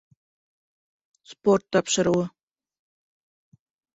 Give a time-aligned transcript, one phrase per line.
[1.31, 2.25] Спорт тапшырыуы